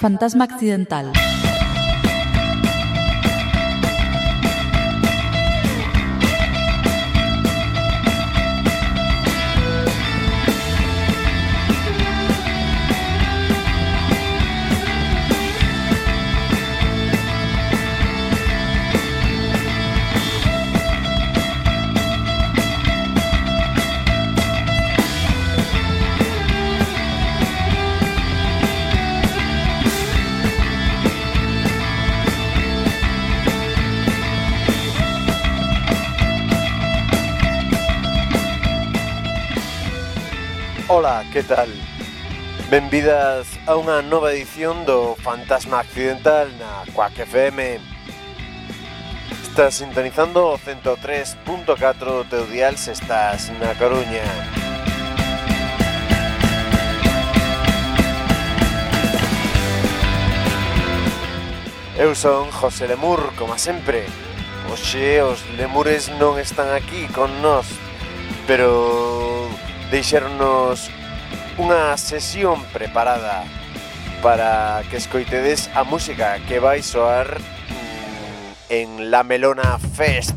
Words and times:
Fantasma 0.00 0.44
accidental. 0.44 1.12
que 41.36 41.42
tal? 41.42 41.68
Benvidas 42.72 43.44
a 43.68 43.76
unha 43.76 44.00
nova 44.00 44.32
edición 44.32 44.88
do 44.88 45.12
Fantasma 45.20 45.84
Accidental 45.84 46.48
na 46.56 46.88
Quack 46.96 47.28
FM 47.28 47.76
Estás 49.44 49.84
sintonizando 49.84 50.40
o 50.40 50.56
103.4 50.56 51.44
do 51.68 52.24
teu 52.24 52.48
dial 52.48 52.80
se 52.80 52.96
estás 52.96 53.52
na 53.60 53.76
Coruña. 53.76 54.24
Eu 62.00 62.16
son 62.16 62.48
José 62.48 62.88
Lemur, 62.88 63.36
como 63.36 63.60
sempre. 63.60 64.08
Oxe, 64.72 65.20
os 65.20 65.44
lemures 65.60 66.08
non 66.16 66.40
están 66.40 66.72
aquí 66.72 67.04
con 67.12 67.28
nós 67.44 67.68
Pero 68.48 69.52
deixaronos 69.92 70.95
unha 71.56 71.96
sesión 71.96 72.60
preparada 72.68 73.48
para 74.20 74.84
que 74.92 75.00
escoitedes 75.00 75.72
a 75.72 75.88
música 75.88 76.36
que 76.44 76.60
vai 76.60 76.84
soar 76.84 77.40
mm, 77.40 78.68
en 78.68 79.10
La 79.10 79.24
Melona 79.24 79.80
Fest. 79.80 80.36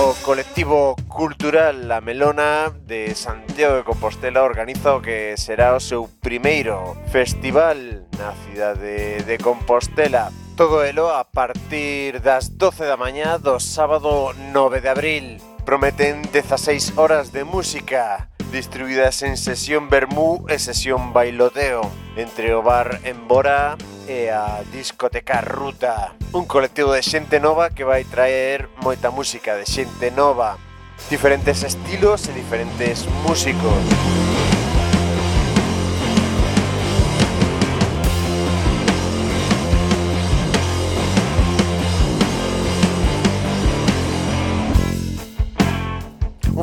O 0.00 0.16
colectivo 0.24 0.96
cultural 1.08 1.86
La 1.86 2.00
Melona 2.00 2.72
de 2.86 3.14
Santiago 3.14 3.76
de 3.76 3.84
Compostela 3.84 4.42
organiza 4.42 4.96
o 4.96 5.02
que 5.04 5.36
será 5.36 5.76
o 5.76 5.80
seu 5.80 6.08
primeiro 6.24 6.96
festival 7.12 7.76
na 8.16 8.32
cidade 8.48 9.20
de 9.20 9.36
Compostela 9.36 10.32
Todo 10.56 10.84
elo 10.84 11.08
a 11.08 11.24
partir 11.24 12.20
das 12.20 12.58
12 12.58 12.84
da 12.84 13.00
mañá 13.00 13.38
do 13.38 13.56
sábado 13.56 14.36
9 14.52 14.82
de 14.82 14.88
abril. 14.92 15.40
Prometen 15.64 16.20
16 16.30 16.98
horas 17.00 17.32
de 17.32 17.44
música, 17.44 18.28
distribuídas 18.52 19.22
en 19.22 19.38
sesión 19.40 19.88
vermú 19.88 20.44
e 20.52 20.60
sesión 20.60 21.16
bailoteo, 21.16 21.88
entre 22.20 22.52
o 22.52 22.60
bar 22.60 23.00
Embora 23.08 23.80
e 24.04 24.28
a 24.28 24.60
discoteca 24.68 25.40
Ruta. 25.40 26.12
Un 26.36 26.44
colectivo 26.44 26.92
de 26.92 27.00
xente 27.00 27.40
nova 27.40 27.72
que 27.72 27.88
vai 27.88 28.04
traer 28.04 28.68
moita 28.84 29.08
música 29.08 29.56
de 29.56 29.64
xente 29.64 30.12
nova, 30.12 30.60
diferentes 31.08 31.64
estilos 31.64 32.28
e 32.28 32.36
diferentes 32.36 33.08
músicos. 33.24 34.21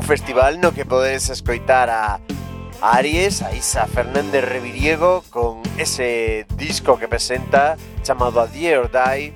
festival 0.10 0.60
no 0.60 0.74
que 0.74 0.86
podes 0.86 1.30
escoitar 1.30 1.88
a 1.88 2.20
Aries, 2.82 3.44
a 3.44 3.54
Isa 3.54 3.86
Fernández 3.86 4.44
Reviriego 4.44 5.24
con 5.30 5.62
ese 5.78 6.48
disco 6.58 6.98
que 6.98 7.08
presenta 7.08 7.78
chamado 8.02 8.42
A 8.42 8.48
Die 8.48 8.76
or 8.76 8.90
Die 8.90 9.32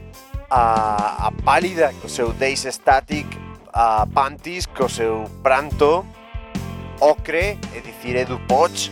a, 0.49 1.27
a 1.27 1.31
Pálida 1.45 1.93
co 2.01 2.09
seu 2.09 2.33
Days 2.33 2.65
Static 2.65 3.29
a 3.69 4.09
Pantis 4.09 4.65
co 4.65 4.89
seu 4.89 5.29
Pranto 5.45 6.09
Ocre, 6.97 7.61
é 7.77 7.79
dicir 7.85 8.17
Edu 8.17 8.41
Poch 8.49 8.89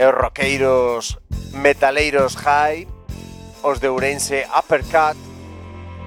e 0.00 0.04
os 0.08 0.16
roqueiros 0.16 1.20
metaleiros 1.52 2.40
High 2.40 2.88
os 3.60 3.84
de 3.84 3.92
Ourense 3.92 4.48
Uppercut 4.48 5.20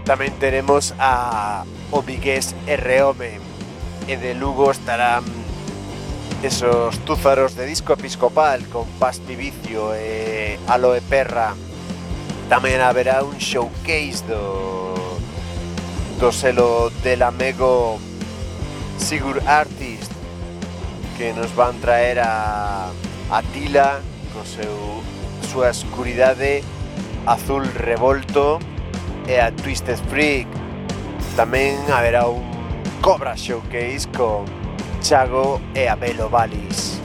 tamén 0.01 0.33
teremos 0.41 0.97
a 0.97 1.61
o 1.93 2.01
vigués 2.01 2.57
R. 2.65 3.05
Home 3.05 3.44
e 4.07 4.17
de 4.17 4.33
Lugo 4.35 4.71
estarán 4.71 5.23
esos 6.43 6.99
túzaros 7.05 7.55
de 7.55 7.65
disco 7.65 7.93
episcopal 7.93 8.61
con 8.69 8.85
Pastivicio 8.99 9.95
e 9.95 10.59
Aloe 10.67 11.01
Perra. 11.01 11.55
Tamén 12.49 12.85
haberá 12.85 13.25
un 13.25 13.41
showcase 13.41 14.21
do, 14.29 14.93
do 16.21 16.29
selo 16.29 16.93
del 17.01 17.25
amigo 17.25 17.97
Sigur 19.01 19.41
Artist 19.49 20.13
que 21.17 21.33
nos 21.33 21.49
van 21.55 21.81
traer 21.81 22.21
a 22.21 22.91
Atila 23.33 24.05
co 24.35 24.45
seu 24.45 25.01
súa 25.49 25.73
escuridade 25.73 26.61
azul 27.25 27.65
revolto 27.73 28.61
e 29.25 29.41
a 29.41 29.49
Twisted 29.49 29.97
Freak 30.13 30.45
tamén 31.33 31.79
haberá 31.89 32.29
un 32.29 32.54
Cobra 33.05 33.35
Showcase 33.35 34.07
con 34.17 34.45
Chago 34.99 35.61
e 35.75 35.87
Abelo 35.87 36.27
Valis. 36.27 36.99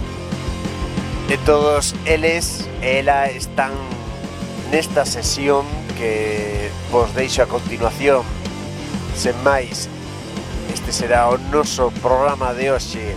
E 1.29 1.37
todos 1.45 1.95
eles 2.07 2.67
e 2.81 3.05
ela 3.05 3.29
están 3.29 3.73
nesta 4.73 5.05
sesión 5.05 5.67
que 5.99 6.71
vos 6.91 7.13
deixo 7.13 7.43
a 7.43 7.47
continuación. 7.53 8.25
Sen 9.13 9.37
máis, 9.45 9.93
este 10.73 10.89
será 10.89 11.29
o 11.29 11.37
noso 11.53 11.93
programa 12.01 12.57
de 12.57 12.73
hoxe. 12.73 13.13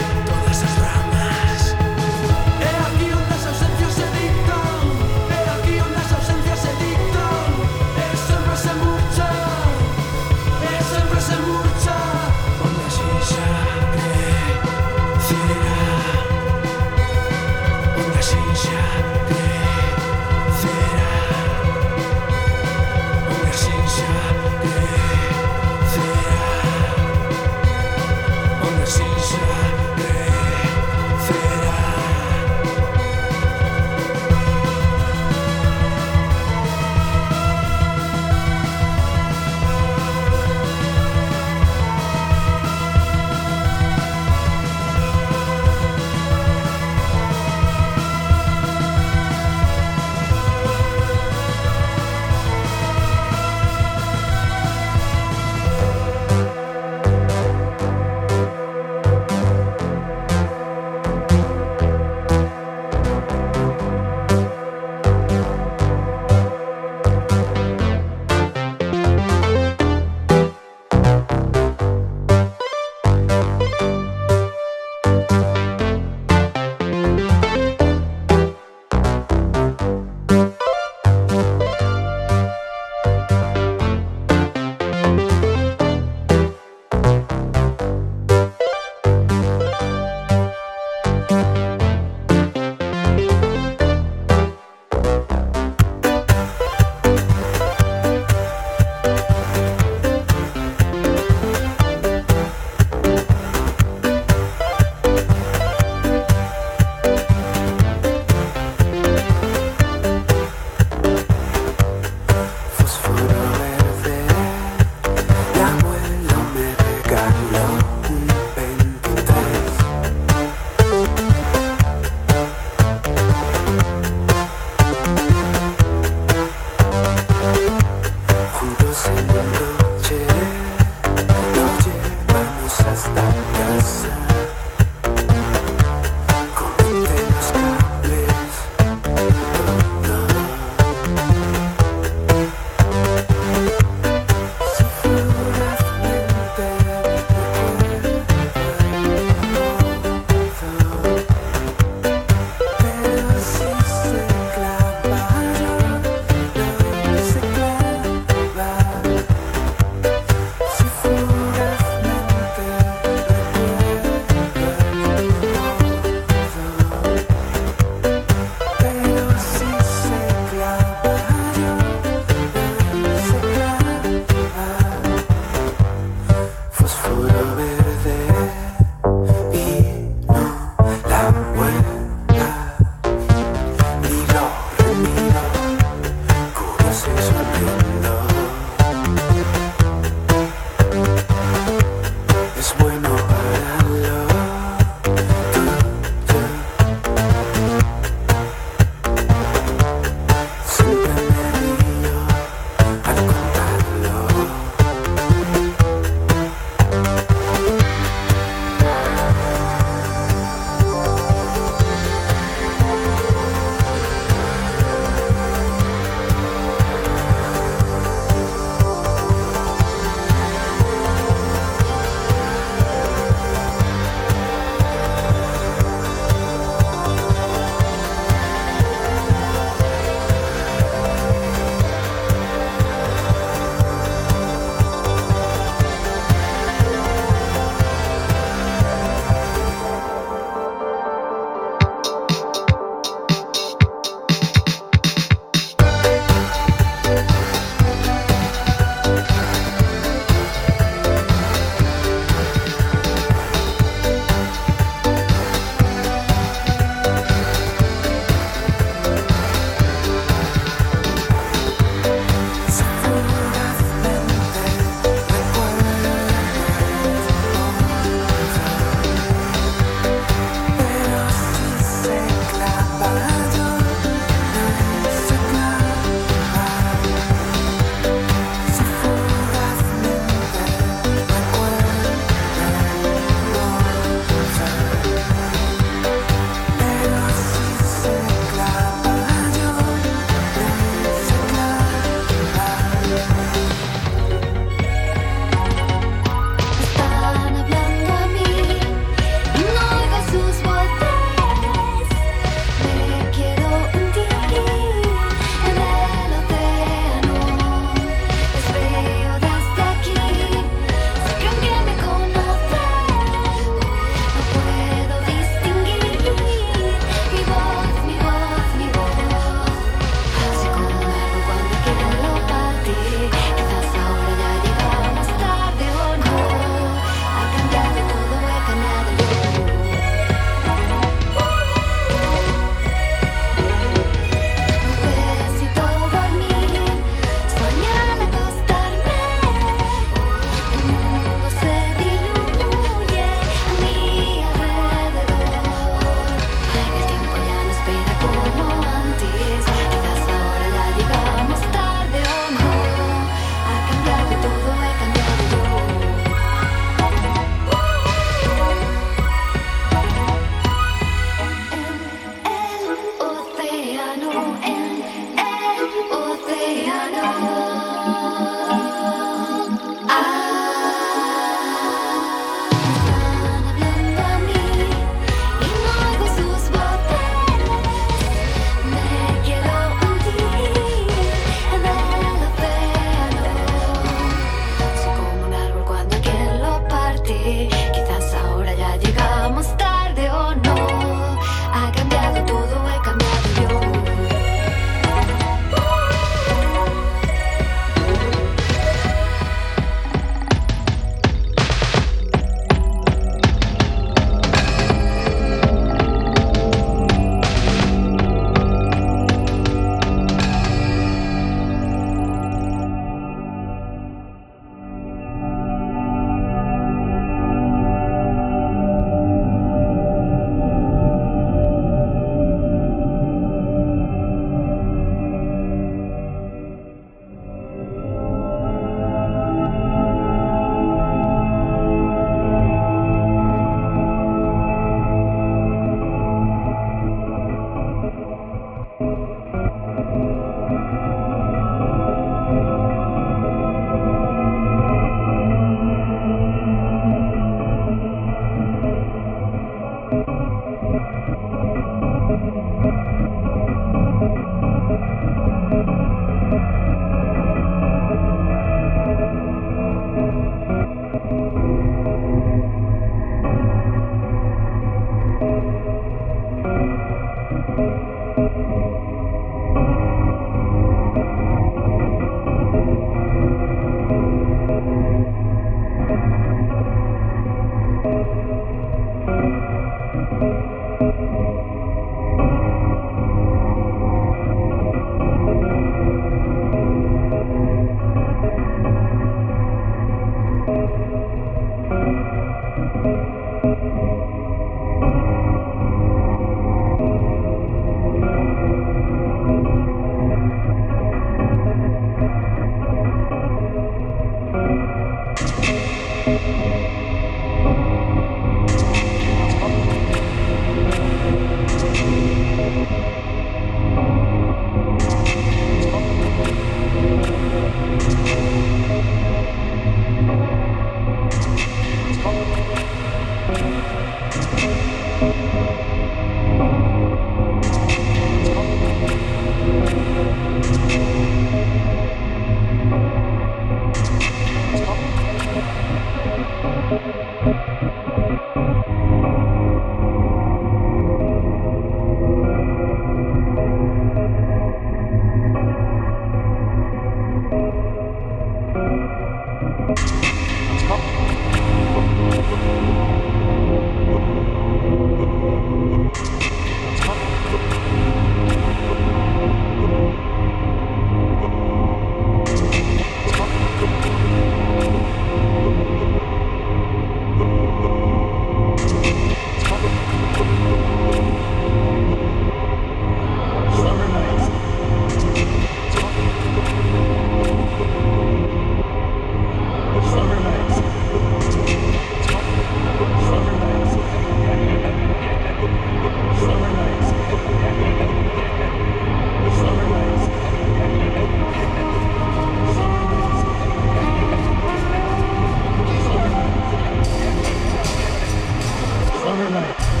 Anladım. 599.31 600.00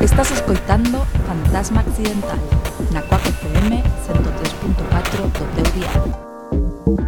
Estás 0.00 0.30
escoitando 0.30 1.04
Fantasma 1.26 1.80
Accidental 1.80 2.38
na 2.92 3.02
4 3.02 3.32
FM 3.32 3.82
103.4 4.06 5.26
do 5.56 5.62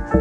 teu. 0.08 0.19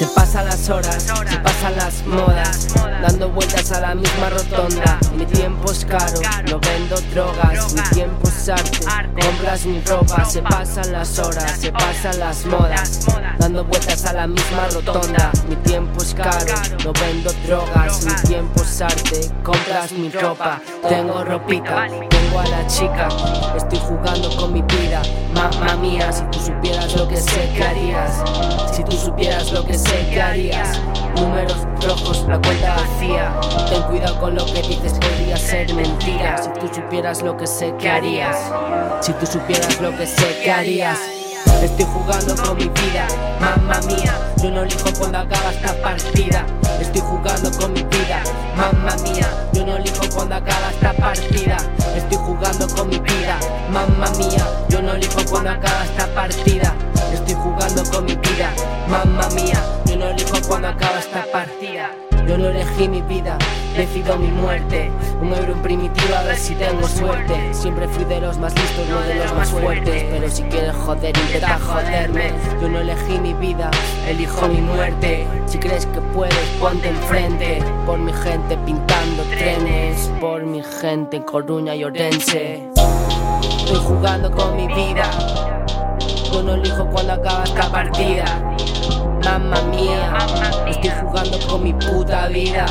Se 0.00 0.06
pasan 0.06 0.46
las 0.46 0.70
horas, 0.70 1.02
se 1.02 1.38
pasan 1.40 1.76
las 1.76 2.06
modas, 2.06 2.68
dando 3.02 3.28
vueltas 3.28 3.70
a 3.70 3.80
la 3.82 3.94
misma 3.94 4.30
rotonda. 4.30 4.98
Mi 5.14 5.26
tiempo 5.26 5.70
es 5.70 5.84
caro, 5.84 6.18
no 6.48 6.58
vendo 6.58 6.96
drogas, 7.12 7.74
mi 7.74 7.82
tiempo 7.90 8.26
es 8.26 8.48
arte, 8.48 9.20
compras 9.20 9.66
mi 9.66 9.78
ropa. 9.82 10.24
Se 10.24 10.40
pasan 10.40 10.92
las 10.92 11.18
horas, 11.18 11.52
se 11.60 11.70
pasan 11.70 12.18
las 12.18 12.46
modas, 12.46 13.00
dando 13.38 13.62
vueltas 13.62 14.06
a 14.06 14.14
la 14.14 14.26
misma 14.26 14.68
rotonda. 14.72 15.32
Mi 15.50 15.56
tiempo 15.56 16.02
es 16.02 16.14
caro, 16.14 16.54
no 16.82 16.94
vendo 16.94 17.30
drogas, 17.46 18.02
mi 18.02 18.14
tiempo 18.26 18.62
es 18.62 18.80
arte, 18.80 19.30
compras 19.42 19.92
mi 19.92 20.08
ropa. 20.08 20.62
Tengo 20.88 21.22
ropita, 21.24 21.88
a 22.40 22.46
la 22.48 22.66
chica, 22.66 23.08
estoy 23.56 23.78
jugando 23.78 24.34
con 24.36 24.52
mi 24.52 24.62
vida. 24.62 25.02
Mamma 25.34 25.76
mía, 25.76 26.12
si 26.12 26.24
tú 26.24 26.38
supieras 26.38 26.94
lo 26.96 27.06
que 27.06 27.16
sé 27.16 27.48
que 27.54 27.62
harías, 27.62 28.22
si 28.72 28.82
tú 28.84 28.96
supieras 28.96 29.52
lo 29.52 29.64
que 29.64 29.74
sé 29.74 30.08
que 30.10 30.20
harías. 30.20 30.80
Números 31.16 31.66
rojos, 31.86 32.24
la 32.28 32.40
cuenta 32.40 32.76
vacía. 32.76 33.32
Ten 33.68 33.82
cuidado 33.82 34.18
con 34.20 34.34
lo 34.34 34.46
que 34.46 34.62
dices, 34.62 34.92
podría 34.94 35.36
ser 35.36 35.72
mentira. 35.74 36.42
Si 36.42 36.50
tú 36.58 36.74
supieras 36.74 37.22
lo 37.22 37.36
que 37.36 37.46
sé 37.46 37.74
que 37.78 37.90
harías, 37.90 38.36
si 39.00 39.12
tú 39.14 39.26
supieras 39.26 39.80
lo 39.80 39.96
que 39.96 40.06
sé 40.06 40.40
que 40.42 40.50
harías. 40.50 41.19
Estoy 41.70 41.86
jugando 41.86 42.36
con 42.42 42.56
mi 42.56 42.68
vida, 42.68 43.06
mamma 43.40 43.80
mía. 43.86 44.12
Yo 44.42 44.50
no 44.50 44.62
elijo 44.62 44.92
cuando 44.98 45.18
acaba 45.18 45.50
esta 45.52 45.72
partida. 45.80 46.44
Estoy 46.80 47.00
jugando 47.00 47.50
con 47.52 47.72
mi 47.72 47.82
vida, 47.84 48.22
mamma 48.56 48.96
mía. 49.02 49.28
Yo 49.52 49.64
no 49.64 49.76
elijo 49.76 50.02
cuando 50.14 50.34
acaba 50.34 50.70
esta 50.70 50.92
partida. 50.92 51.56
Estoy 51.96 52.18
jugando 52.18 52.68
con 52.68 52.88
mi 52.88 52.98
vida, 52.98 53.38
mamma 53.70 54.10
mía. 54.18 54.46
Yo 54.68 54.82
no 54.82 54.92
elijo 54.94 55.24
cuando 55.30 55.50
acaba 55.50 55.84
esta 55.84 56.06
partida. 56.14 56.74
Estoy 57.12 57.34
jugando 57.34 57.84
con 57.90 58.04
mi 58.04 58.16
vida, 58.16 58.52
mamma 58.88 59.28
mía. 59.30 59.62
Yo 59.86 59.96
no 59.96 60.08
elijo 60.08 60.38
cuando 60.48 60.68
acaba 60.68 60.98
esta 60.98 61.24
partida. 61.32 62.09
Yo 62.30 62.38
no 62.38 62.46
elegí 62.46 62.88
mi 62.88 63.02
vida, 63.02 63.36
decido 63.76 64.16
mi 64.16 64.28
muerte. 64.28 64.88
Un 65.20 65.34
euro 65.34 65.52
en 65.52 65.62
primitivo 65.62 66.14
a 66.14 66.22
ver 66.22 66.36
si 66.36 66.54
tengo 66.54 66.86
suerte. 66.86 67.34
Siempre 67.52 67.88
fui 67.88 68.04
de 68.04 68.20
los 68.20 68.38
más 68.38 68.54
listos, 68.54 68.88
no 68.88 69.00
de 69.00 69.16
los 69.16 69.34
más 69.34 69.48
fuertes. 69.50 70.04
Pero 70.08 70.30
si 70.30 70.44
quieres 70.44 70.76
joder, 70.76 71.12
intenta 71.18 71.58
joderme. 71.58 72.30
Yo 72.62 72.68
no 72.68 72.78
elegí 72.78 73.18
mi 73.18 73.34
vida, 73.34 73.68
elijo 74.06 74.46
mi 74.46 74.60
muerte. 74.60 75.26
Si 75.46 75.58
crees 75.58 75.86
que 75.86 76.00
puedes, 76.14 76.36
ponte 76.60 76.90
enfrente. 76.90 77.64
Por 77.84 77.98
mi 77.98 78.12
gente 78.12 78.56
pintando 78.58 79.24
trenes. 79.24 80.08
Por 80.20 80.44
mi 80.44 80.62
gente 80.62 81.16
en 81.16 81.24
Coruña 81.24 81.74
y 81.74 81.82
Orense. 81.82 82.62
Estoy 83.58 83.78
jugando 83.78 84.30
con 84.30 84.54
mi 84.54 84.68
vida. 84.68 85.10
Yo 86.32 86.44
no 86.44 86.54
elijo 86.54 86.86
cuando 86.90 87.14
acaba 87.14 87.42
esta 87.42 87.68
partida. 87.72 88.24
Mamma 89.24 89.60
mía, 89.70 90.16
estoy 90.66 90.90
jugando 91.00 91.38
con 91.46 91.62
mi 91.62 91.72
puta 91.74 92.28
vida. 92.28 92.66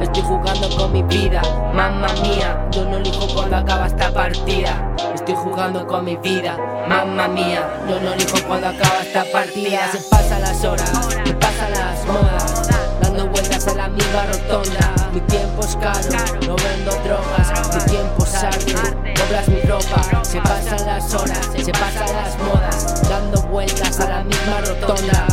Estoy 0.00 0.22
jugando 0.22 0.68
con 0.76 0.92
mi 0.92 1.02
vida, 1.02 1.42
mamma 1.74 2.08
mía. 2.22 2.66
Yo 2.72 2.84
no 2.84 2.96
elijo 2.96 3.26
cuando 3.34 3.56
acaba 3.56 3.86
esta 3.86 4.10
partida. 4.12 4.94
Estoy 5.14 5.34
jugando 5.34 5.86
con 5.86 6.04
mi 6.04 6.16
vida, 6.16 6.56
mamma 6.88 7.28
mía. 7.28 7.68
Yo 7.88 8.00
no 8.00 8.12
elijo 8.12 8.38
cuando 8.48 8.68
acaba 8.68 9.00
esta 9.02 9.24
partida. 9.32 9.92
Se 9.92 9.98
pasan 10.10 10.40
las 10.40 10.64
horas, 10.64 10.90
se 11.24 11.34
pasan 11.34 11.72
las 11.72 12.06
modas. 12.06 12.68
Dando 13.00 13.26
vueltas 13.28 13.66
a 13.68 13.74
la 13.74 13.88
misma 13.88 14.26
rotonda. 14.26 14.94
Mi 15.12 15.20
tiempo 15.20 15.62
es 15.62 15.76
caro, 15.76 16.08
no 16.46 16.56
vendo 16.56 16.90
drogas. 17.04 17.74
Mi 17.74 17.90
tiempo 17.90 18.24
es 18.24 18.34
arte, 18.34 18.74
cobras 19.14 19.48
mi 19.48 19.60
ropa. 19.60 20.24
Se 20.24 20.40
pasan 20.40 20.86
las 20.86 21.14
horas, 21.14 21.50
se 21.56 21.72
pasan 21.72 22.16
las 22.16 22.38
modas. 22.38 23.08
Dando 23.08 23.42
vueltas 23.42 24.00
a 24.00 24.08
la 24.08 24.24
misma 24.24 24.60
rotonda. 24.62 25.26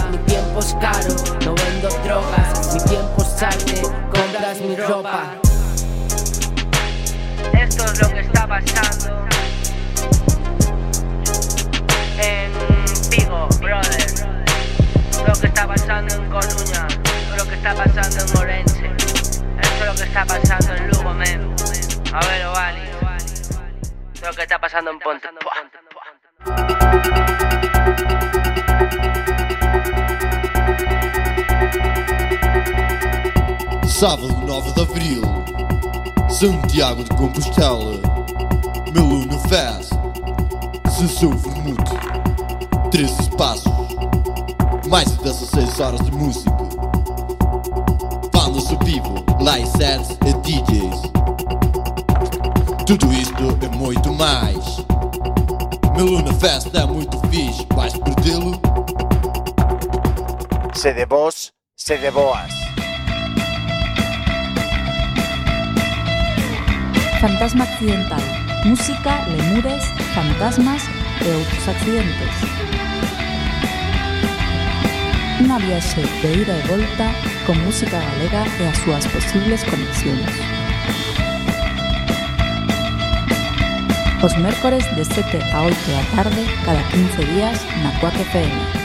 Caro, 0.80 1.16
no 1.46 1.56
vendo 1.56 1.90
drogas. 2.04 2.74
Mi 2.74 2.80
tiempo 2.84 3.22
es 3.22 3.44
arte, 3.44 3.82
compras 3.82 4.60
mi 4.60 4.76
ropa. 4.76 5.36
Esto 7.54 7.86
es 7.86 8.02
lo 8.02 8.10
que 8.10 8.20
está 8.20 8.46
pasando 8.48 9.26
en 12.18 12.52
Vigo, 13.10 13.48
brother. 13.62 14.06
Lo 15.26 15.34
que 15.34 15.48
está 15.48 15.68
pasando 15.68 16.16
en 16.16 16.30
Coruña, 16.30 16.88
lo 17.38 17.46
que 17.48 17.56
está 17.56 17.74
pasando 17.74 18.18
en 18.20 18.38
Orense. 18.38 18.86
Esto 19.62 19.80
es 19.80 19.86
lo 19.86 19.96
que 19.96 20.04
está 20.04 20.26
pasando 20.26 20.76
en 20.76 20.90
Lugo, 20.90 21.14
men. 21.14 21.56
A 22.14 22.20
ver, 22.26 22.46
Ovali. 22.48 22.82
Lo 24.22 24.34
que 24.34 24.42
está 24.42 24.60
pasando 24.60 24.92
en 24.92 25.00
Ponte. 25.00 25.30
Sábado 34.00 34.34
9 34.48 34.72
de 34.72 34.82
Abril, 34.82 35.22
Santiago 36.30 37.04
de 37.04 37.10
Compostela, 37.18 38.00
Meluna 38.94 39.38
Fest, 39.50 39.92
Sessão 40.90 41.32
Vermute, 41.32 41.92
13 42.92 43.22
espaços, 43.24 43.74
mais 44.88 45.12
de 45.12 45.18
16 45.22 45.80
horas 45.82 46.00
de 46.00 46.12
música, 46.14 46.50
bandas 48.32 48.72
ao 48.72 48.80
vivo, 48.86 49.16
live 49.42 49.68
sets 49.68 50.12
e 50.26 50.34
DJs. 50.44 51.02
Tudo 52.88 53.12
isto 53.12 53.58
e 53.62 53.76
muito 53.76 54.14
mais. 54.14 54.78
Meluna 55.98 56.34
Fest 56.36 56.74
é 56.74 56.86
muito 56.86 57.20
fixe, 57.28 57.68
vais 57.76 57.92
perdê-lo? 57.98 58.62
Vos, 61.10 61.52
se 61.76 61.98
de 61.98 62.12
boas. 62.12 62.69
Fantasma 67.20 67.66
accidental. 67.66 68.22
Música, 68.64 69.26
lemures, 69.28 69.84
fantasmas 70.16 70.82
e 71.20 71.28
outros 71.36 71.68
accidentes. 71.68 72.34
Unha 75.44 75.60
viaxe 75.60 76.00
de 76.00 76.30
ida 76.32 76.56
e 76.56 76.64
volta 76.72 77.12
con 77.44 77.60
música 77.68 78.00
galega 78.00 78.48
e 78.48 78.72
as 78.72 78.78
súas 78.80 79.04
posibles 79.12 79.68
conexións. 79.68 80.32
Os 84.24 84.34
mércores 84.40 84.88
de 84.96 85.04
7 85.04 85.44
a 85.52 85.68
8 85.68 85.76
da 85.92 86.04
tarde 86.16 86.44
cada 86.64 86.84
15 86.88 87.36
días 87.36 87.60
na 87.84 87.92
Cuac 88.00 88.16
FM. 88.16 88.79